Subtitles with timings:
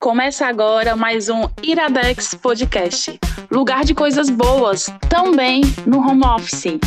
[0.00, 3.20] Começa agora mais um Iradex Podcast.
[3.50, 6.78] Lugar de coisas boas, também no home office.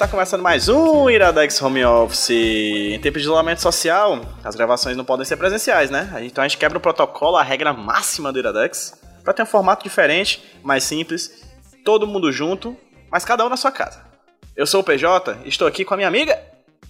[0.00, 2.30] Está começando mais um Iradex Home Office.
[2.30, 6.10] Em tempo de isolamento social, as gravações não podem ser presenciais, né?
[6.22, 9.84] Então a gente quebra o protocolo, a regra máxima do Iradex, para ter um formato
[9.84, 11.46] diferente, mais simples,
[11.84, 12.74] todo mundo junto,
[13.12, 14.02] mas cada um na sua casa.
[14.56, 16.42] Eu sou o PJ, estou aqui com a minha amiga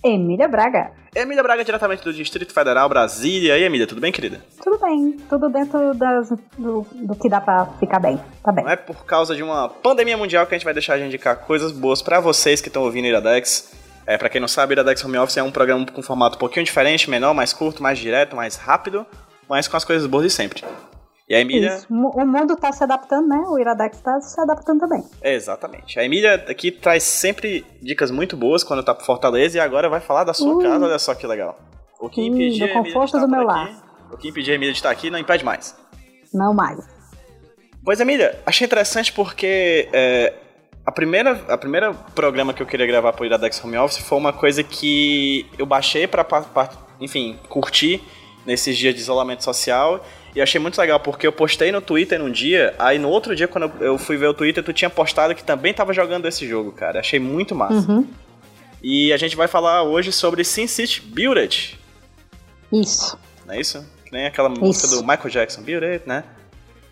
[0.02, 0.92] Emília Braga.
[1.14, 3.48] Emília Braga, diretamente do Distrito Federal, Brasília.
[3.48, 4.40] E aí, Emília, tudo bem, querida?
[4.62, 8.18] Tudo bem, tudo dentro das, do, do que dá pra ficar bem.
[8.42, 8.64] Tá bem.
[8.64, 11.36] Não é por causa de uma pandemia mundial que a gente vai deixar de indicar
[11.36, 13.74] coisas boas para vocês que estão ouvindo Iradex.
[14.06, 16.64] É, para quem não sabe, Iradex Home Office é um programa com formato um pouquinho
[16.64, 19.06] diferente, menor, mais curto, mais direto, mais rápido,
[19.48, 20.64] mas com as coisas boas de sempre.
[21.30, 21.76] E a Emília.
[21.76, 21.86] Isso.
[21.88, 23.38] O mundo está se adaptando, né?
[23.46, 25.04] O Iradex está se adaptando também.
[25.22, 25.96] exatamente.
[26.00, 30.00] A Emília aqui traz sempre dicas muito boas quando tá por Fortaleza e agora vai
[30.00, 30.58] falar da sua uh.
[30.58, 30.84] casa.
[30.84, 31.56] Olha só que legal.
[32.00, 33.70] O que impedia do conforto do meu lar.
[34.12, 35.76] O que impedia a Emília de estar aqui não impede mais.
[36.34, 36.80] Não mais.
[37.84, 40.34] Pois, Emília, achei interessante porque é,
[40.84, 44.32] a primeira, a primeira programa que eu queria gravar pro Iradex Home Office foi uma
[44.32, 46.26] coisa que eu baixei para,
[47.00, 48.02] enfim, curtir
[48.46, 52.30] nesses dias de isolamento social e achei muito legal, porque eu postei no Twitter num
[52.30, 55.42] dia, aí no outro dia, quando eu fui ver o Twitter, tu tinha postado que
[55.42, 57.00] também tava jogando esse jogo, cara.
[57.00, 57.90] Achei muito massa.
[57.90, 58.06] Uhum.
[58.82, 61.78] E a gente vai falar hoje sobre SimCity Build
[62.72, 63.18] Isso.
[63.44, 63.84] Não é isso?
[64.04, 64.60] Que nem aquela isso.
[64.60, 66.24] música do Michael Jackson, Build né?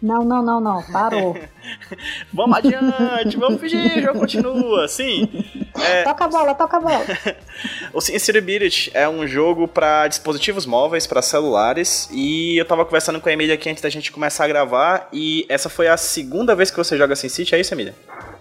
[0.01, 1.37] Não, não, não, não, parou.
[2.33, 5.29] vamos adiante, vamos fingir, o jogo continua, sim.
[5.75, 6.05] É...
[6.05, 7.05] Toca a bola, toca a bola.
[7.93, 13.29] o Sincerability é um jogo para dispositivos móveis, para celulares, e eu tava conversando com
[13.29, 16.71] a Emília aqui antes da gente começar a gravar, e essa foi a segunda vez
[16.71, 17.95] que você joga SimCity, é isso, Emília?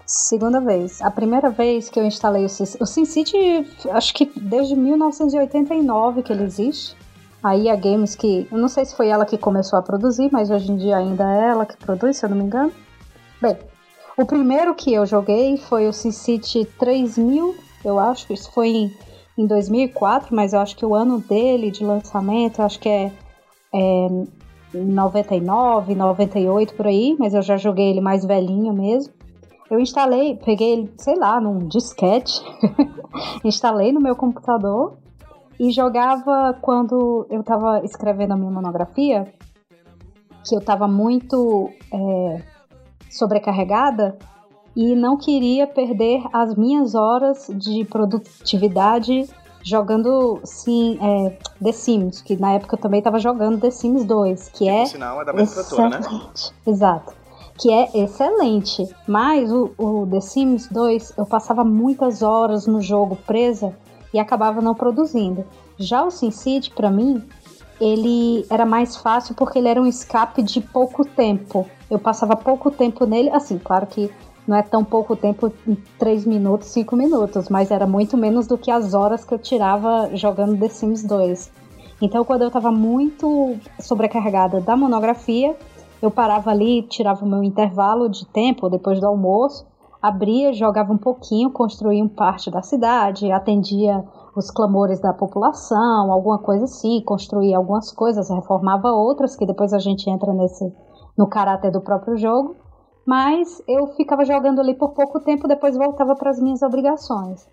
[0.06, 1.02] Segunda vez.
[1.02, 6.32] A primeira vez que eu instalei o SimCity, o SimCity, acho que desde 1989 que
[6.32, 6.96] ele existe.
[7.42, 10.72] A Games que, eu não sei se foi ela que começou a produzir, mas hoje
[10.72, 12.72] em dia ainda é ela que produz, se eu não me engano.
[13.40, 13.56] Bem,
[14.16, 17.54] o primeiro que eu joguei foi o SimCity 3000,
[17.84, 18.94] eu acho que isso foi em,
[19.36, 23.12] em 2004, mas eu acho que o ano dele de lançamento, eu acho que é,
[23.72, 24.08] é
[24.74, 29.14] 99, 98 por aí, mas eu já joguei ele mais velhinho mesmo.
[29.70, 32.42] Eu instalei, peguei ele, sei lá, num disquete,
[33.44, 34.96] instalei no meu computador
[35.58, 39.32] e jogava quando eu estava escrevendo a minha monografia,
[40.44, 42.42] que eu estava muito é,
[43.10, 44.16] sobrecarregada
[44.76, 49.28] e não queria perder as minhas horas de produtividade
[49.62, 54.48] jogando sim, é, The Sims, que na época eu também estava jogando The Sims 2,
[54.50, 56.06] que é, sinal, é da excelente.
[56.06, 56.10] Né?
[56.66, 57.12] Exato.
[57.58, 58.88] Que é excelente.
[59.06, 63.74] Mas o, o The Sims 2 eu passava muitas horas no jogo presa
[64.12, 65.44] e acabava não produzindo.
[65.78, 67.22] Já o SimCity, para mim,
[67.80, 71.68] ele era mais fácil porque ele era um escape de pouco tempo.
[71.90, 74.10] Eu passava pouco tempo nele, assim, claro que
[74.46, 75.52] não é tão pouco tempo,
[75.98, 80.10] 3 minutos, 5 minutos, mas era muito menos do que as horas que eu tirava
[80.14, 81.52] jogando The Sims 2.
[82.00, 85.54] Então, quando eu estava muito sobrecarregada da monografia,
[86.00, 89.67] eu parava ali, tirava o meu intervalo de tempo depois do almoço
[90.00, 94.04] abria, jogava um pouquinho, construía um parte da cidade, atendia
[94.34, 99.78] os clamores da população, alguma coisa assim, construía algumas coisas, reformava outras, que depois a
[99.78, 100.72] gente entra nesse
[101.16, 102.56] no caráter do próprio jogo.
[103.04, 107.48] Mas eu ficava jogando ali por pouco tempo, depois voltava para as minhas obrigações.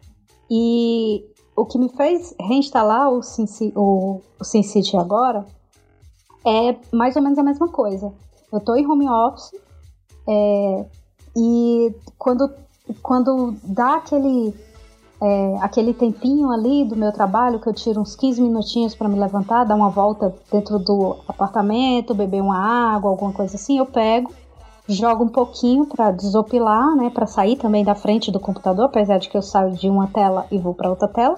[0.52, 1.26] E
[1.56, 5.46] o que me fez reinstalar o SimCity, o, o SimCity agora
[6.46, 8.14] é mais ou menos a mesma coisa.
[8.52, 9.52] Eu estou em home office,
[10.28, 10.86] é,
[11.36, 12.50] e quando,
[13.02, 14.56] quando dá aquele,
[15.22, 19.20] é, aquele tempinho ali do meu trabalho, que eu tiro uns 15 minutinhos para me
[19.20, 24.32] levantar, dar uma volta dentro do apartamento, beber uma água, alguma coisa assim, eu pego,
[24.88, 29.28] jogo um pouquinho para desopilar, né, para sair também da frente do computador, apesar de
[29.28, 31.38] que eu saio de uma tela e vou para outra tela.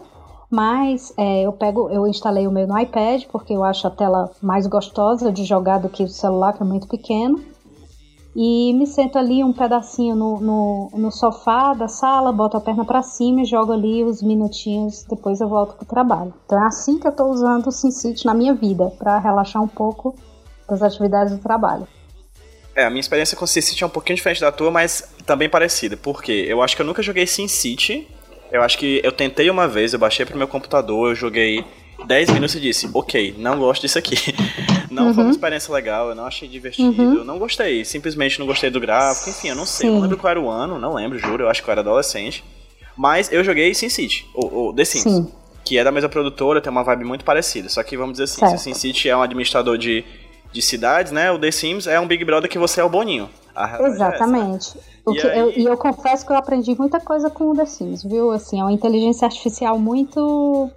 [0.49, 4.31] Mas é, eu pego, eu instalei o meu no iPad porque eu acho a tela
[4.41, 7.56] mais gostosa de jogar do que o celular que é muito pequeno
[8.39, 12.85] e me sento ali um pedacinho no, no, no sofá da sala, boto a perna
[12.85, 16.31] para cima e jogo ali os minutinhos, depois eu volto pro trabalho.
[16.45, 19.67] Então é assim que eu estou usando o SimCity na minha vida, para relaxar um
[19.67, 20.15] pouco
[20.69, 21.87] das atividades do trabalho.
[22.75, 25.97] É, a minha experiência com SimCity é um pouquinho diferente da tua, mas também parecida.
[25.97, 26.45] Por quê?
[26.47, 28.07] Eu acho que eu nunca joguei SimCity,
[28.51, 31.65] Eu acho que eu tentei uma vez, eu baixei pro meu computador, eu joguei
[32.05, 34.15] 10 minutos e disse, ok, não gosto disso aqui.
[34.89, 35.13] Não uhum.
[35.13, 35.31] foi uma uhum.
[35.35, 37.17] experiência legal, eu não achei divertido, uhum.
[37.17, 39.87] eu não gostei, simplesmente não gostei do gráfico, enfim, eu não sei, Sim.
[39.87, 41.81] eu não lembro qual era o ano, não lembro, juro, eu acho que eu era
[41.81, 42.43] adolescente.
[42.97, 45.31] Mas eu joguei SimCity, ou, ou The Sims, Sim.
[45.63, 47.69] que é da mesma produtora, tem uma vibe muito parecida.
[47.69, 48.57] Só que vamos dizer assim, certo.
[48.57, 50.03] se SimCity é um administrador de,
[50.51, 51.31] de cidades, né?
[51.31, 53.29] O The Sims é um Big Brother que você é o Boninho.
[53.55, 54.77] É Exatamente.
[54.77, 55.39] É e, aí...
[55.39, 58.31] eu, e eu confesso que eu aprendi muita coisa com o The Sims, viu?
[58.31, 60.71] Assim, é uma inteligência artificial muito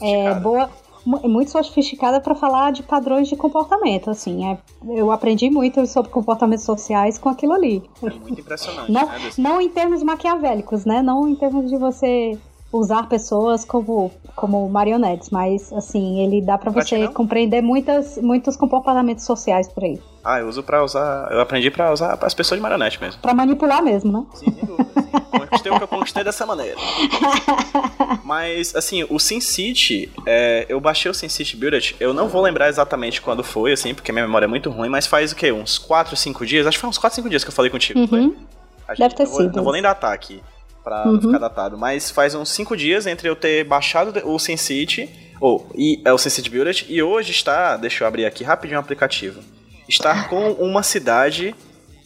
[0.00, 0.70] é, boa
[1.06, 4.44] muito sofisticada para falar de padrões de comportamento, assim.
[4.44, 7.82] É, eu aprendi muito sobre comportamentos sociais com aquilo ali.
[8.02, 8.90] É muito impressionante.
[8.90, 11.02] Não, né, não em termos maquiavélicos, né?
[11.02, 12.36] Não em termos de você
[12.72, 19.24] usar pessoas como, como marionetes, mas assim, ele dá para você compreender muitas, muitos comportamentos
[19.24, 20.00] sociais por aí.
[20.24, 23.20] Ah, eu uso para usar, eu aprendi para usar as pessoas de marionete mesmo.
[23.20, 24.26] Para manipular mesmo, né?
[24.34, 24.84] Sim, sem dúvida.
[25.00, 25.06] Sim.
[25.38, 26.76] Conquistei o que eu conquistei dessa maneira.
[28.24, 33.22] mas assim, o SimCity, é, eu baixei o SimCity Build, eu não vou lembrar exatamente
[33.22, 35.52] quando foi, assim, porque minha memória é muito ruim, mas faz o quê?
[35.52, 36.66] Uns 4, 5 dias?
[36.66, 38.34] Acho que foi uns 4, 5 dias que eu falei contigo, uhum.
[38.98, 39.44] Deve ter sido.
[39.44, 40.40] Vou, não vou nem datar aqui
[40.86, 41.20] pra uhum.
[41.20, 41.76] ficar datado.
[41.76, 45.10] Mas faz uns 5 dias entre eu ter baixado o SimCity,
[45.40, 48.80] ou e, é o SimCity Build, e hoje está, deixa eu abrir aqui rapidinho o
[48.80, 49.40] aplicativo,
[49.88, 51.56] estar com uma cidade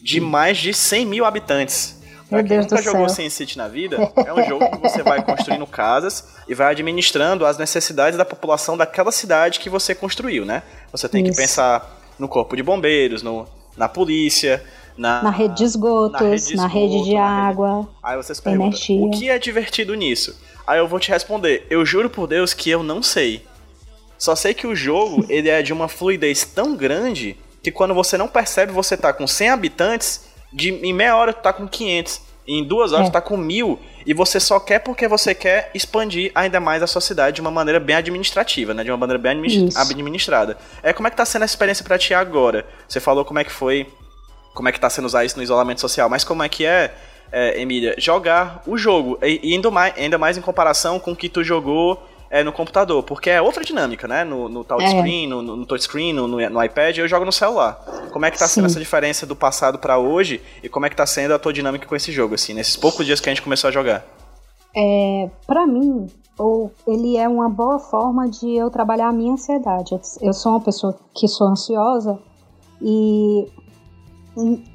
[0.01, 2.01] de mais de 100 mil habitantes.
[2.27, 6.37] Pra quem nunca jogou SimCity na vida, é um jogo que você vai construindo casas
[6.47, 10.63] e vai administrando as necessidades da população daquela cidade que você construiu, né?
[10.91, 11.33] Você tem Isso.
[11.33, 13.45] que pensar no corpo de bombeiros, no,
[13.77, 14.63] na polícia,
[15.01, 17.77] na, na rede de esgotos, na rede de, esgoto, na rede de água.
[17.77, 17.87] Rede...
[18.03, 19.03] Aí você se pergunta, energia.
[19.03, 20.39] o que é divertido nisso?
[20.65, 23.43] Aí eu vou te responder, eu juro por Deus que eu não sei.
[24.15, 28.15] Só sei que o jogo, ele é de uma fluidez tão grande que quando você
[28.15, 32.29] não percebe, você tá com 100 habitantes, de, em meia hora tu tá com 500.
[32.47, 33.09] Em duas horas é.
[33.09, 36.87] tu tá com mil e você só quer porque você quer expandir ainda mais a
[36.87, 38.83] sua cidade de uma maneira bem administrativa, né?
[38.83, 39.31] De uma maneira bem
[39.75, 40.57] administrada.
[40.81, 42.65] É como é que tá sendo a experiência para ti agora?
[42.87, 43.87] Você falou como é que foi
[44.53, 46.93] como é que tá sendo usar isso no isolamento social, mas como é que é,
[47.31, 51.15] é Emília, jogar o jogo, e, e ainda, mais, ainda mais em comparação com o
[51.15, 52.01] que tu jogou
[52.31, 54.23] é, no computador, porque é outra dinâmica, né?
[54.23, 55.27] No, no touchscreen, é.
[55.27, 57.73] no, no touchscreen, no, no, no, iPad, eu jogo no celular.
[58.13, 58.55] Como é que tá Sim.
[58.55, 61.51] sendo essa diferença do passado para hoje e como é que tá sendo a tua
[61.51, 64.05] dinâmica com esse jogo, assim, nesses poucos dias que a gente começou a jogar?
[64.73, 66.07] É, para mim,
[66.39, 69.99] ou ele é uma boa forma de eu trabalhar a minha ansiedade.
[70.21, 72.17] Eu sou uma pessoa que sou ansiosa
[72.81, 73.45] e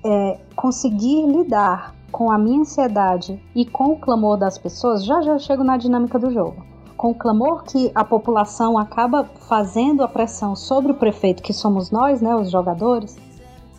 [0.04, 5.38] é, conseguir lidar com a minha ansiedade e com o clamor das pessoas, já já
[5.38, 6.64] chego na dinâmica do jogo.
[6.96, 11.90] Com o clamor que a população acaba fazendo a pressão sobre o prefeito, que somos
[11.90, 13.16] nós, né, os jogadores,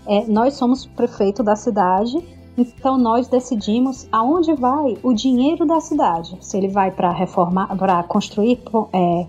[0.06, 2.24] é, nós somos prefeito da cidade,
[2.58, 6.38] então nós decidimos aonde vai o dinheiro da cidade.
[6.42, 8.60] Se ele vai para reformar, para construir,
[8.94, 9.28] é,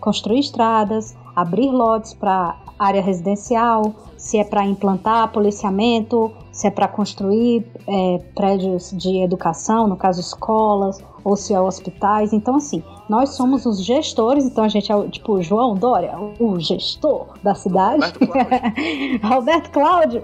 [0.00, 3.92] construir estradas, abrir lotes para área residencial,
[4.24, 10.18] se é para implantar policiamento, se é para construir é, prédios de educação, no caso
[10.18, 12.32] escolas, ou se é hospitais.
[12.32, 17.26] Então, assim, nós somos os gestores, então a gente é tipo João Dória, o gestor
[17.42, 18.02] da cidade.
[19.22, 20.22] Roberto Cláudio.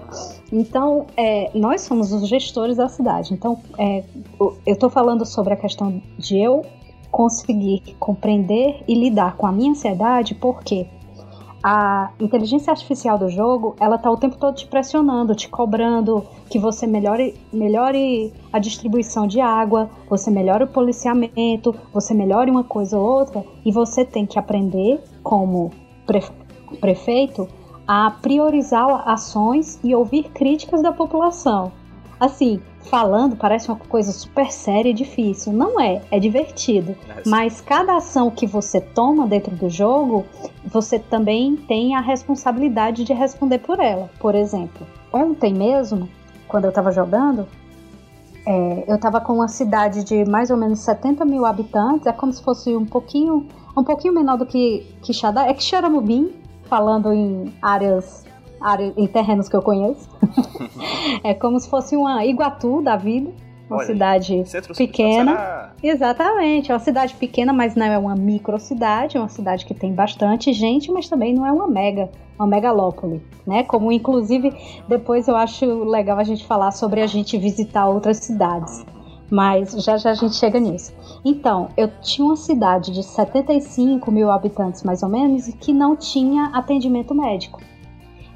[0.51, 3.35] Então, é, nós somos os gestores da cidade.
[3.35, 4.03] Então, é,
[4.39, 6.65] eu estou falando sobre a questão de eu
[7.11, 10.87] conseguir compreender e lidar com a minha ansiedade, porque
[11.63, 16.57] a inteligência artificial do jogo, ela tá o tempo todo te pressionando, te cobrando que
[16.57, 22.97] você melhore, melhore a distribuição de água, você melhore o policiamento, você melhore uma coisa
[22.97, 25.71] ou outra, e você tem que aprender como
[26.79, 27.47] prefeito
[27.87, 31.71] a priorizar ações e ouvir críticas da população.
[32.21, 35.51] Assim, falando parece uma coisa super séria e difícil.
[35.51, 36.95] Não é, é divertido.
[37.09, 40.23] É Mas cada ação que você toma dentro do jogo,
[40.63, 44.07] você também tem a responsabilidade de responder por ela.
[44.19, 46.07] Por exemplo, ontem mesmo,
[46.47, 47.47] quando eu estava jogando,
[48.45, 52.31] é, eu estava com uma cidade de mais ou menos 70 mil habitantes, é como
[52.31, 56.31] se fosse um pouquinho, um pouquinho menor do que Quixadá, é Quixaramubim,
[56.65, 58.23] falando em áreas
[58.61, 60.07] área, em terrenos que eu conheço.
[61.23, 63.31] é como se fosse uma Iguatu da vida.
[63.69, 64.43] Uma Olha, cidade
[64.75, 65.71] pequena.
[65.81, 69.93] Exatamente, é uma cidade pequena, mas não é uma microcidade, é uma cidade que tem
[69.93, 73.63] bastante gente, mas também não é uma mega, uma megalópole, né?
[73.63, 74.53] Como inclusive
[74.89, 78.85] depois eu acho legal a gente falar sobre a gente visitar outras cidades.
[79.29, 80.93] Mas já já a gente chega nisso.
[81.23, 86.47] Então, eu tinha uma cidade de 75 mil habitantes, mais ou menos, que não tinha
[86.53, 87.61] atendimento médico.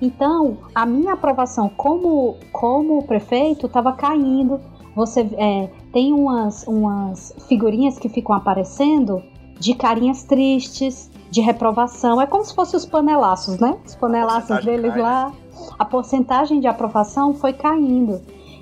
[0.06, 4.62] Então, a minha aprovação como, como prefeito estava caindo.
[4.96, 9.24] você é, tem umas, umas figurinhas que ficam aparecendo
[9.60, 12.22] de carinhas tristes, de reprovação.
[12.22, 13.80] É como se fossem os panelaços, né?
[13.84, 15.30] Os panelaços deles cai, lá.
[15.30, 15.36] Né?
[15.80, 18.22] A porcentagem de aprovação foi caindo.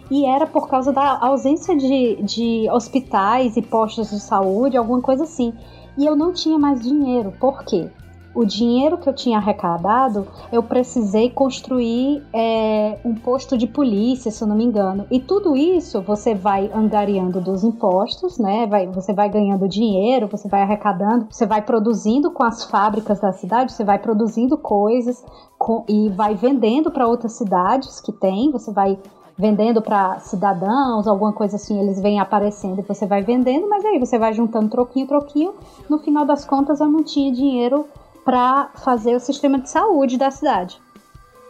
[0.09, 5.23] E era por causa da ausência de, de hospitais e postos de saúde, alguma coisa
[5.23, 5.53] assim.
[5.97, 7.33] E eu não tinha mais dinheiro.
[7.37, 7.89] Por quê?
[8.35, 14.43] O dinheiro que eu tinha arrecadado, eu precisei construir é, um posto de polícia, se
[14.43, 15.05] eu não me engano.
[15.11, 18.65] E tudo isso você vai angariando dos impostos, né?
[18.65, 23.31] Vai, você vai ganhando dinheiro, você vai arrecadando, você vai produzindo com as fábricas da
[23.31, 25.23] cidade, você vai produzindo coisas
[25.57, 28.97] com, e vai vendendo para outras cidades que tem, você vai
[29.37, 33.99] vendendo para cidadãos, alguma coisa assim, eles vêm aparecendo e você vai vendendo, mas aí
[33.99, 35.53] você vai juntando troquinho, troquinho.
[35.89, 37.85] No final das contas, eu não tinha dinheiro
[38.23, 40.81] para fazer o sistema de saúde da cidade.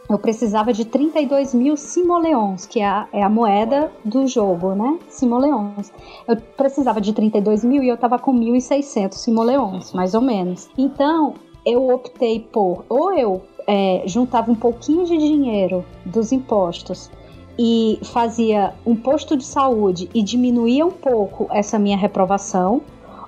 [0.10, 5.00] Eu precisava de 32 mil simoleons, que é a, é a moeda do jogo, né?
[5.08, 5.94] Simoleons.
[6.28, 10.70] Eu precisava de 32 mil e eu tava com 1.600 simoleons, mais ou menos.
[10.78, 17.10] Então, eu optei por, ou eu é, juntava um pouquinho de dinheiro dos impostos
[17.58, 22.82] e fazia um posto de saúde e diminuía um pouco essa minha reprovação,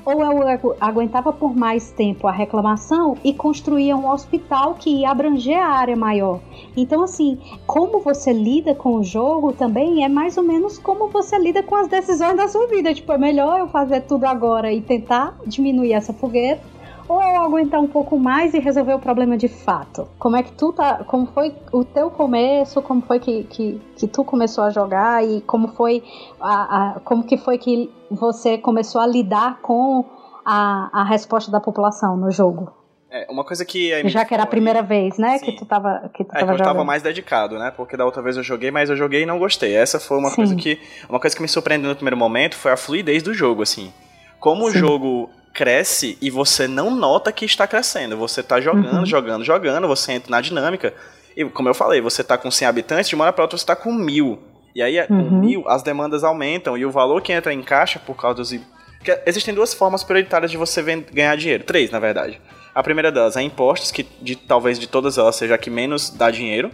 [0.05, 5.57] ou eu aguentava por mais tempo a reclamação e construía um hospital que ia abranger
[5.57, 6.39] a área maior.
[6.77, 11.37] Então, assim, como você lida com o jogo também é mais ou menos como você
[11.39, 12.93] lida com as decisões da sua vida.
[12.93, 16.59] Tipo, é melhor eu fazer tudo agora e tentar diminuir essa fogueira
[17.07, 20.07] ou eu aguentar um pouco mais e resolver o problema de fato?
[20.17, 21.03] Como é que tu tá.
[21.03, 22.81] Como foi o teu começo?
[22.81, 25.23] Como foi que, que, que tu começou a jogar?
[25.23, 26.03] E como foi
[26.39, 30.05] a, a, como que foi que você começou a lidar com
[30.43, 32.71] a, a resposta da população no jogo?
[33.09, 34.09] É, uma coisa que.
[34.09, 35.37] Já que era a primeira vez, né?
[35.37, 35.45] Sim.
[35.45, 36.73] Que tu tava, que tu é, tava que eu jogando.
[36.73, 37.71] tava mais dedicado, né?
[37.71, 39.73] Porque da outra vez eu joguei, mas eu joguei e não gostei.
[39.73, 40.37] Essa foi uma Sim.
[40.37, 40.79] coisa que.
[41.07, 43.93] Uma coisa que me surpreendeu no primeiro momento foi a fluidez do jogo, assim.
[44.39, 44.67] Como Sim.
[44.67, 48.17] o jogo cresce e você não nota que está crescendo.
[48.17, 49.05] Você está jogando, uhum.
[49.05, 50.93] jogando, jogando, você entra na dinâmica.
[51.35, 53.63] E como eu falei, você está com 100 habitantes, de uma hora para outra você
[53.63, 54.37] está com mil.
[54.75, 55.07] E aí, uhum.
[55.07, 58.53] com mil, as demandas aumentam e o valor que entra em caixa por causa dos.
[58.97, 61.63] Porque existem duas formas prioritárias de você ganhar dinheiro.
[61.63, 62.39] Três, na verdade.
[62.73, 66.09] A primeira delas é impostos, que de, talvez de todas elas seja a que menos
[66.09, 66.69] dá dinheiro.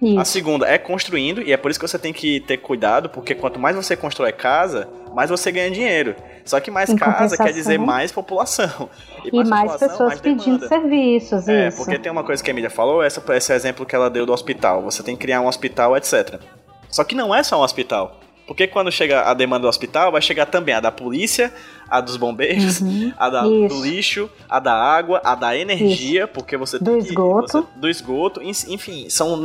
[0.00, 0.20] Isso.
[0.20, 3.34] A segunda é construindo, e é por isso que você tem que ter cuidado, porque
[3.34, 6.14] quanto mais você constrói casa, mais você ganha dinheiro.
[6.44, 8.88] Só que mais casa quer dizer mais população.
[9.24, 11.48] E mais, e mais pessoas mais pedindo serviços.
[11.48, 11.78] É, isso.
[11.78, 14.32] porque tem uma coisa que a Emília falou, essa, esse exemplo que ela deu do
[14.32, 14.82] hospital.
[14.82, 16.40] Você tem que criar um hospital, etc.
[16.88, 18.20] Só que não é só um hospital.
[18.50, 21.54] Porque quando chega a demanda do hospital, vai chegar também a da polícia,
[21.88, 26.32] a dos bombeiros, uhum, a da, do lixo, a da água, a da energia, isso.
[26.34, 27.46] porque você do tem esgoto.
[27.46, 28.42] Que, você, do esgoto.
[28.42, 29.40] Enfim, são.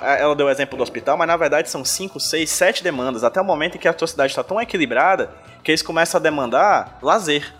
[0.00, 3.40] Ela deu o exemplo do hospital, mas na verdade são 5, 6, 7 demandas, até
[3.40, 5.30] o momento em que a tua cidade está tão equilibrada
[5.68, 7.54] que eles começam a demandar lazer.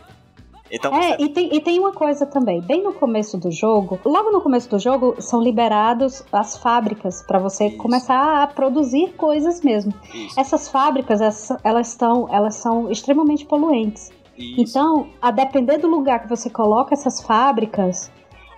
[0.71, 1.23] Então, é, você...
[1.25, 4.67] e, tem, e tem uma coisa também, bem no começo do jogo, logo no começo
[4.71, 7.77] do jogo, são liberados as fábricas para você Isso.
[7.77, 9.93] começar a produzir coisas mesmo.
[10.15, 10.41] Isso.
[10.41, 11.21] Essas fábricas,
[11.63, 14.11] elas, estão, elas são extremamente poluentes.
[14.39, 14.55] Isso.
[14.59, 18.11] Então, a depender do lugar que você coloca essas fábricas,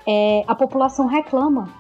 [0.06, 1.74] é, a população reclama.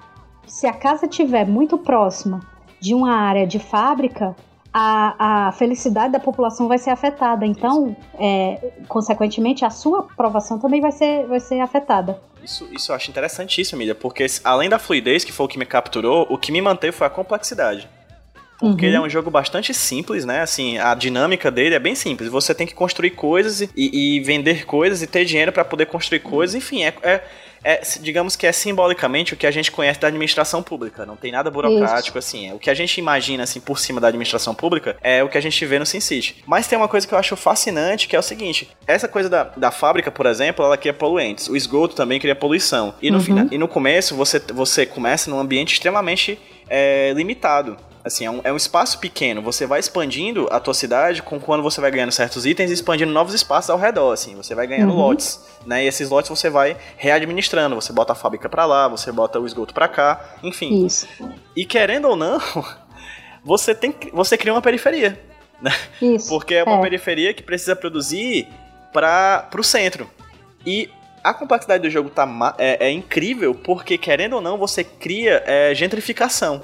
[0.44, 2.40] Se a casa estiver muito próxima
[2.80, 4.34] de uma área de fábrica,
[4.72, 7.44] a, a felicidade da população vai ser afetada.
[7.44, 12.20] Então, é, consequentemente, a sua aprovação também vai ser, vai ser afetada.
[12.42, 15.66] Isso, isso eu acho interessantíssimo, Mídia, porque além da fluidez, que foi o que me
[15.66, 17.88] capturou, o que me manteve foi a complexidade.
[18.60, 18.88] Porque uhum.
[18.88, 20.42] ele é um jogo bastante simples, né?
[20.42, 22.30] Assim, a dinâmica dele é bem simples.
[22.30, 26.20] Você tem que construir coisas e, e vender coisas e ter dinheiro para poder construir
[26.20, 26.54] coisas.
[26.54, 27.22] Enfim, é, é,
[27.64, 31.06] é, digamos que é simbolicamente o que a gente conhece da administração pública.
[31.06, 32.28] Não tem nada burocrático Isso.
[32.28, 32.50] assim.
[32.50, 35.38] É, o que a gente imagina assim por cima da administração pública é o que
[35.38, 36.42] a gente vê no SimCity.
[36.46, 39.44] Mas tem uma coisa que eu acho fascinante, que é o seguinte: essa coisa da,
[39.44, 41.48] da fábrica, por exemplo, ela cria poluentes.
[41.48, 42.94] O esgoto também cria poluição.
[43.00, 43.24] E no, uhum.
[43.24, 46.38] final, e no começo você, você começa num ambiente extremamente
[46.68, 47.76] é, limitado.
[48.02, 49.42] Assim, é um, é um espaço pequeno.
[49.42, 53.12] Você vai expandindo a tua cidade com quando você vai ganhando certos itens e expandindo
[53.12, 54.34] novos espaços ao redor, assim.
[54.36, 54.98] Você vai ganhando uhum.
[54.98, 55.84] lotes, né?
[55.84, 57.74] E esses lotes você vai readministrando.
[57.74, 60.86] Você bota a fábrica para lá, você bota o esgoto para cá, enfim.
[60.86, 61.06] Isso.
[61.54, 62.40] E querendo ou não,
[63.44, 65.20] você tem você cria uma periferia,
[65.60, 65.72] né?
[66.00, 66.28] Isso.
[66.28, 66.82] Porque é uma é.
[66.82, 68.48] periferia que precisa produzir
[68.94, 70.08] para o centro.
[70.64, 70.88] E
[71.22, 72.26] a complexidade do jogo tá
[72.58, 76.62] é, é, incrível porque querendo ou não você cria é, gentrificação.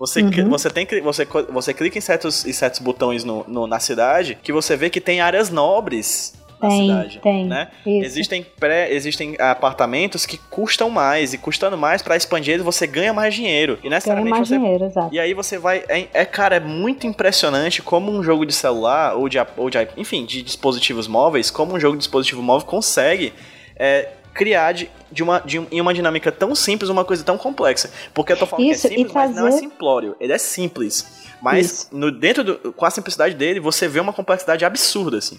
[0.00, 0.48] Você, uhum.
[0.48, 4.50] você, tem, você, você clica em certos, em certos botões no, no, na cidade que
[4.50, 7.18] você vê que tem áreas nobres na tem, cidade.
[7.18, 7.68] Tem, né?
[7.84, 8.06] isso.
[8.06, 13.12] Existem, pré, existem apartamentos que custam mais, e custando mais, para expandir eles, você ganha
[13.12, 13.74] mais dinheiro.
[13.74, 14.58] E Ganha necessariamente mais você.
[14.58, 15.14] dinheiro, exato.
[15.14, 15.84] E aí você vai.
[15.86, 19.86] É, é, cara, é muito impressionante como um jogo de celular, ou de, ou de
[19.98, 23.34] enfim, de dispositivos móveis, como um jogo de dispositivo móvel consegue.
[23.76, 24.08] É,
[24.40, 27.90] criar de, de, uma, de, em uma dinâmica tão simples uma coisa tão complexa.
[28.14, 30.16] Porque eu tô falando Isso, que é simples, e mas não é fazer- simplório.
[30.18, 31.28] Ele é simples.
[31.42, 35.38] Mas no, dentro do, com a simplicidade dele, você vê uma complexidade absurda, assim.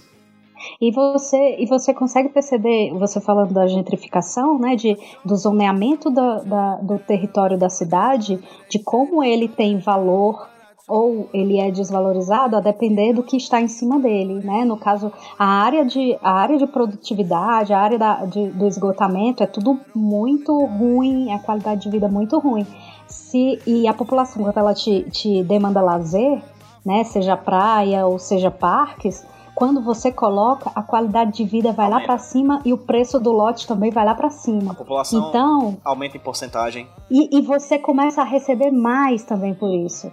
[0.79, 6.38] E você, e você consegue perceber, você falando da gentrificação, né, de, do zoneamento da,
[6.39, 8.39] da- do território da cidade,
[8.70, 10.48] de como ele tem valor
[10.88, 14.65] ou ele é desvalorizado a depender do que está em cima dele, né?
[14.65, 19.43] No caso, a área de, a área de produtividade, a área da, de- do esgotamento
[19.43, 22.65] é tudo muito ruim, a qualidade de vida é muito ruim.
[23.07, 26.41] Se, e a população, quando ela te, te demanda lazer,
[26.85, 29.25] né, seja praia ou seja parques,
[29.62, 32.08] quando você coloca, a qualidade de vida vai lá Aumenta.
[32.13, 34.74] para cima e o preço do lote também vai lá para A cima.
[34.74, 36.88] população Então, aumenta em porcentagem.
[37.12, 40.12] e, e você começa a receber mais também por isso.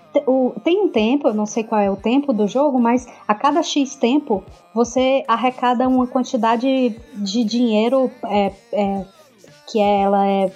[0.63, 3.63] Tem um tempo, eu não sei qual é o tempo do jogo, mas a cada
[3.63, 9.07] X tempo você arrecada uma quantidade de dinheiro é, é,
[9.67, 10.53] que ela é.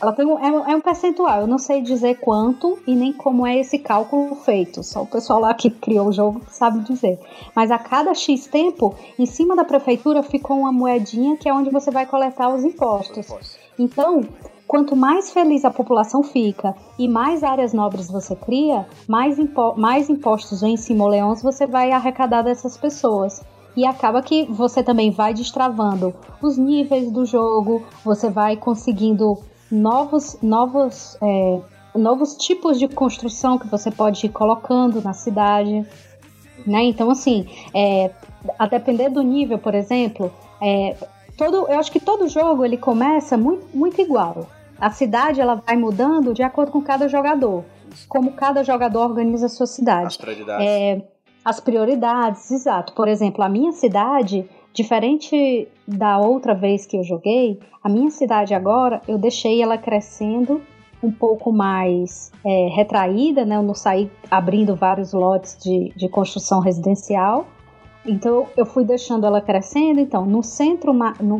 [0.00, 3.46] Ela tem é, um- é um percentual, eu não sei dizer quanto e nem como
[3.46, 4.82] é esse cálculo feito.
[4.82, 7.18] Só o pessoal lá que criou o jogo sabe dizer.
[7.54, 11.70] Mas a cada X tempo, em cima da prefeitura ficou uma moedinha que é onde
[11.70, 13.26] você vai coletar os impostos.
[13.78, 14.22] Então,
[14.66, 20.08] quanto mais feliz a população fica e mais áreas nobres você cria, mais, impo mais
[20.10, 23.42] impostos em simoleões você vai arrecadar dessas pessoas.
[23.74, 29.38] E acaba que você também vai destravando os níveis do jogo, você vai conseguindo
[29.72, 31.60] novos, novos, é,
[31.98, 35.86] novos tipos de construção que você pode ir colocando na cidade.
[36.66, 36.84] Né?
[36.84, 38.10] Então, assim, é,
[38.58, 40.94] a depender do nível, por exemplo, é,
[41.38, 44.46] todo, eu acho que todo jogo ele começa muito, muito igual.
[44.78, 47.64] A cidade ela vai mudando de acordo com cada jogador,
[48.08, 50.08] como cada jogador organiza a sua cidade.
[50.08, 50.66] As prioridades.
[50.66, 51.02] É,
[51.44, 52.92] as prioridades, exato.
[52.92, 58.54] Por exemplo, a minha cidade, diferente da outra vez que eu joguei, a minha cidade
[58.54, 60.62] agora eu deixei ela crescendo
[61.02, 63.56] um pouco mais é, retraída, né?
[63.56, 67.46] Eu não saí abrindo vários lotes de, de construção residencial.
[68.06, 70.00] Então eu fui deixando ela crescendo.
[70.00, 70.94] Então, no centro,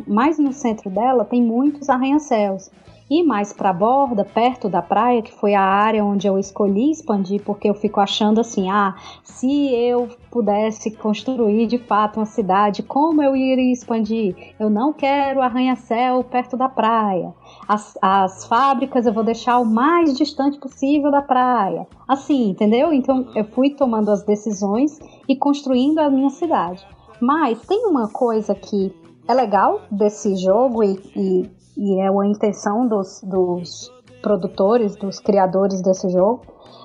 [0.07, 2.71] mais no centro dela, tem muitos arranha-céus.
[3.15, 6.91] E mais para a borda, perto da praia, que foi a área onde eu escolhi
[6.91, 12.83] expandir, porque eu fico achando assim: ah, se eu pudesse construir de fato uma cidade,
[12.83, 14.55] como eu iria expandir?
[14.59, 17.35] Eu não quero arranha-céu perto da praia.
[17.69, 21.87] As, as fábricas eu vou deixar o mais distante possível da praia.
[22.09, 22.95] Assim, entendeu?
[22.95, 24.99] Então eu fui tomando as decisões
[25.29, 26.83] e construindo a minha cidade.
[27.21, 28.91] Mas tem uma coisa que
[29.29, 35.83] é legal desse jogo e, e, e é uma intenção dos, dos produtores, dos criadores
[35.83, 36.43] desse jogo,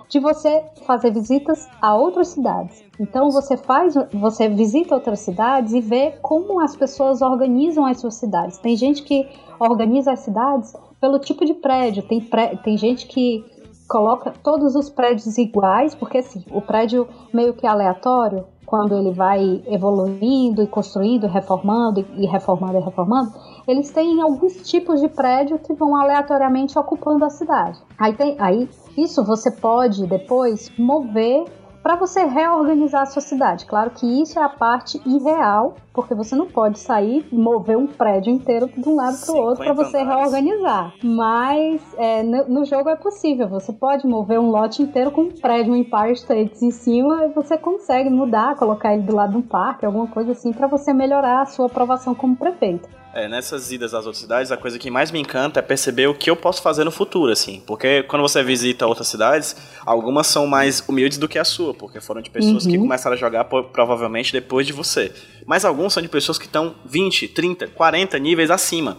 [0.09, 2.83] de você fazer visitas a outras cidades.
[2.99, 8.15] Então você faz, você visita outras cidades e vê como as pessoas organizam as suas
[8.15, 8.57] cidades.
[8.57, 9.27] Tem gente que
[9.59, 12.03] organiza as cidades pelo tipo de prédio.
[12.03, 13.45] Tem, pré, tem gente que
[13.87, 19.63] coloca todos os prédios iguais, porque assim, o prédio meio que aleatório, quando ele vai
[19.67, 23.31] evoluindo e construindo, reformando e reformando e reformando,
[23.67, 27.79] eles têm alguns tipos de prédio que vão aleatoriamente ocupando a cidade.
[27.99, 31.45] Aí, tem, aí isso você pode depois mover
[31.87, 33.65] para você reorganizar a sua cidade.
[33.65, 37.87] Claro que isso é a parte irreal, porque você não pode sair e mover um
[37.87, 40.93] prédio inteiro de um lado para o outro para você reorganizar.
[41.01, 43.47] Mas é, no, no jogo é possível.
[43.47, 47.29] Você pode mover um lote inteiro com um prédio, um Empire State em cima, e
[47.29, 50.91] você consegue mudar, colocar ele do lado de um parque, alguma coisa assim, para você
[50.91, 52.89] melhorar a sua aprovação como prefeito.
[53.13, 56.13] É, nessas idas às outras cidades, a coisa que mais me encanta é perceber o
[56.13, 57.63] que eu posso fazer no futuro, assim.
[57.65, 61.99] Porque quando você visita outras cidades, algumas são mais humildes do que a sua, porque
[61.99, 62.71] foram de pessoas Uhum.
[62.71, 65.11] que começaram a jogar provavelmente depois de você.
[65.47, 68.97] Mas alguns são de pessoas que estão 20, 30, 40 níveis acima.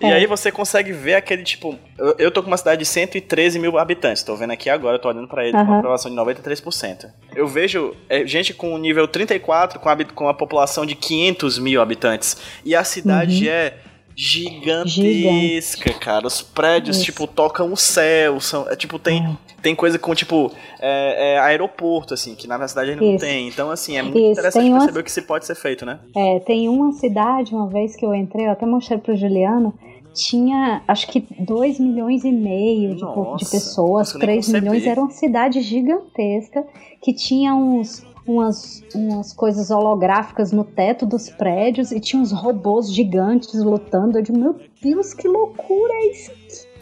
[0.00, 0.12] E É.
[0.14, 1.78] aí você consegue ver aquele tipo.
[1.98, 4.22] Eu, eu tô com uma cidade de 113 mil habitantes.
[4.22, 7.06] Tô vendo aqui agora, eu tô olhando pra ele com uma aprovação de 93%.
[7.34, 11.80] Eu vejo é, gente com nível 34 com a, com a população de 500 mil
[11.80, 12.36] habitantes.
[12.64, 13.52] E a cidade Uhum.
[13.52, 13.74] é
[14.16, 16.26] gigantesca, cara.
[16.26, 17.06] Os prédios, Isso.
[17.06, 18.40] tipo, tocam o céu.
[18.40, 22.68] São, é, tipo, tem, tem coisa com, tipo, é, é, aeroporto, assim, que na minha
[22.68, 23.48] cidade ainda não tem.
[23.48, 25.98] Então, assim, é muito Isso, interessante tem perceber o que se pode ser feito, né?
[26.16, 29.74] É, tem uma cidade, uma vez que eu entrei, eu até mostrei pro Juliano,
[30.14, 34.48] tinha acho que 2 milhões e meio de, po- de Nossa, pessoas, consigo nem 3
[34.62, 36.64] milhões, era uma cidade gigantesca
[37.02, 38.04] que tinha uns.
[38.26, 44.18] Umas, umas coisas holográficas no teto dos prédios e tinha uns robôs gigantes lutando.
[44.18, 46.32] Eu digo, meu Deus, que loucura é isso?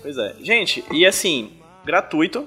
[0.03, 0.35] Pois é.
[0.41, 1.51] Gente, e assim,
[1.85, 2.47] gratuito.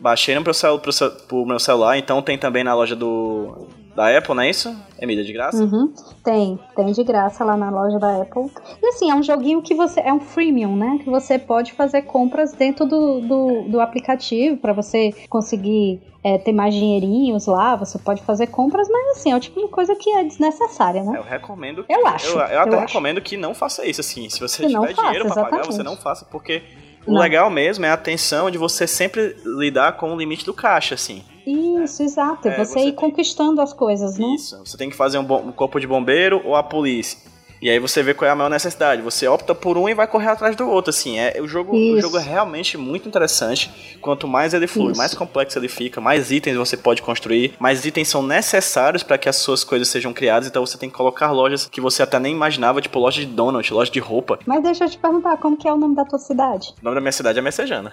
[0.00, 4.50] Baixei no pro meu celular, então tem também na loja do da Apple, não é
[4.50, 4.74] isso?
[5.00, 5.62] Emília, de graça?
[5.62, 5.92] Uhum.
[6.22, 8.50] Tem, tem de graça lá na loja da Apple.
[8.82, 10.00] E assim, é um joguinho que você.
[10.00, 10.98] É um freemium, né?
[11.02, 16.52] Que você pode fazer compras dentro do, do, do aplicativo para você conseguir é, ter
[16.52, 20.10] mais dinheirinhos lá, você pode fazer compras, mas assim, é o tipo de coisa que
[20.10, 21.18] é desnecessária, né?
[21.18, 21.84] Eu recomendo.
[21.88, 22.28] Eu acho.
[22.30, 23.26] Eu, eu até eu recomendo acho.
[23.26, 24.28] que não faça isso, assim.
[24.30, 26.62] Se você Que tiver dinheiro pra pagar, você não faça, porque
[27.06, 27.20] o Não.
[27.20, 31.22] legal mesmo é a atenção de você sempre lidar com o limite do caixa, assim.
[31.46, 32.48] Isso, exato.
[32.48, 34.26] É, você, você ir tem- conquistando as coisas, né?
[34.34, 34.58] Isso.
[34.64, 37.18] Você tem que fazer um, bom- um corpo de bombeiro ou a polícia.
[37.64, 39.00] E aí você vê qual é a maior necessidade.
[39.00, 41.18] Você opta por um e vai correr atrás do outro, assim.
[41.18, 43.96] É, o, jogo, o jogo é realmente muito interessante.
[44.02, 44.98] Quanto mais ele flui, Isso.
[44.98, 49.30] mais complexo ele fica, mais itens você pode construir, mais itens são necessários para que
[49.30, 50.46] as suas coisas sejam criadas.
[50.46, 53.72] Então você tem que colocar lojas que você até nem imaginava, tipo loja de donut,
[53.72, 54.38] loja de roupa.
[54.44, 56.74] Mas deixa eu te perguntar, como que é o nome da tua cidade?
[56.82, 57.90] O nome da minha cidade é Messejana.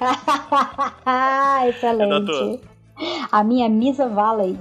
[1.04, 2.60] ah, É excelente.
[3.30, 4.58] A minha é Misa Valley.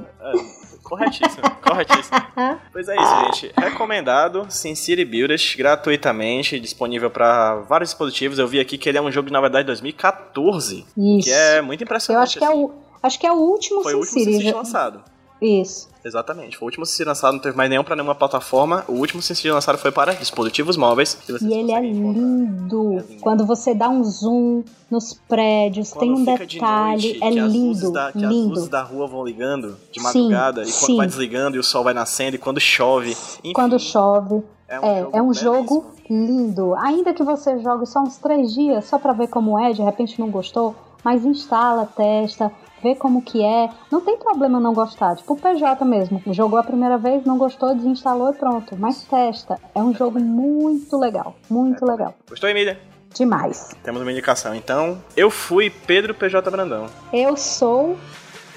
[0.85, 2.15] Corretíssimo, corretíssimo.
[2.71, 3.53] Pois é isso, gente.
[3.57, 8.37] Recomendado, Sin City Builders, gratuitamente, disponível para vários dispositivos.
[8.37, 11.23] Eu vi aqui que ele é um jogo, na verdade, de 2014, Isso.
[11.23, 12.19] que é muito impressionante.
[12.19, 12.57] Eu acho que é assim.
[12.57, 14.53] o, acho que é o último Foi o Sin último Sin City.
[14.53, 15.03] Lançado.
[15.61, 15.87] Isso.
[16.03, 18.83] Exatamente, foi o último Sin City lançado, não teve mais nenhum para nenhuma plataforma.
[18.87, 21.17] O último Sin City lançado foi para dispositivos móveis.
[21.41, 22.93] E ele é lindo.
[22.99, 23.03] É lindo.
[23.21, 27.31] Quando você dá um zoom nos prédios, Quando tem um fica de detalhe, noite, é
[27.31, 28.49] que as lindo, da- que as lindo.
[28.49, 30.97] luzes da rua vão ligando de Sim, madrugada e quando sim.
[30.97, 33.11] vai desligando e o sol vai nascendo e quando chove.
[33.43, 34.43] Enfim, Quando chove.
[34.69, 36.75] é É, é um jogo lindo.
[36.75, 40.19] Ainda que você jogue só uns três dias, só pra ver como é, de repente
[40.19, 40.75] não gostou,
[41.05, 43.69] mas instala, testa, vê como que é.
[43.91, 45.15] Não tem problema não gostar.
[45.15, 46.19] Tipo o PJ mesmo.
[46.31, 48.75] Jogou a primeira vez, não gostou, desinstalou e pronto.
[48.79, 49.59] Mas testa.
[49.75, 51.35] É um jogo muito legal.
[51.47, 52.15] Muito legal.
[52.27, 52.79] Gostou, Emília?
[53.13, 53.75] Demais.
[53.83, 54.55] Temos uma indicação.
[54.55, 56.87] Então, eu fui Pedro PJ Brandão.
[57.13, 57.95] Eu sou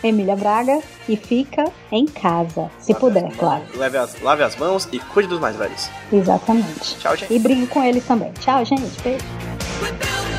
[0.03, 2.71] Emília Braga e fica em casa.
[2.79, 3.65] Se Lave puder, as claro.
[3.75, 5.91] Lave as, lave as mãos e cuide dos mais velhos.
[6.11, 6.99] Exatamente.
[6.99, 7.35] Tchau, gente.
[7.35, 8.33] E brigue com eles também.
[8.41, 9.03] Tchau, gente.
[9.03, 10.38] Beijo.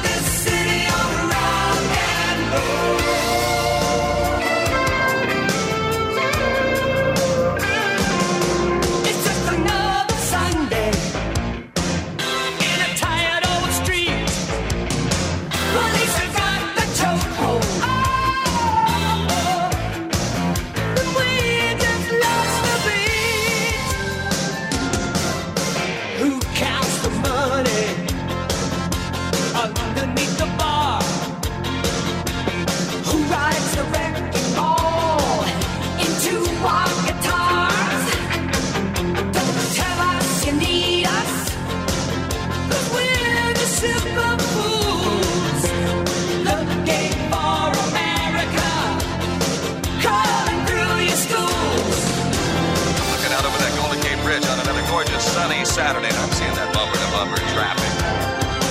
[55.60, 57.92] Gorgeous Saturday, and I'm seeing that bumper to bumper traffic.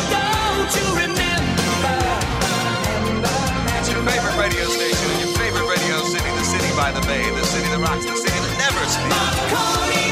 [0.09, 1.63] Don't you remember?
[3.79, 7.29] It's your favorite radio station in your favorite radio city, the city by the bay,
[7.31, 10.08] the city that rocks, the city that never sleeps.